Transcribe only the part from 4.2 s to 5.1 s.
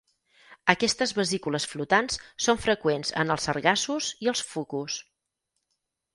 i els fucus.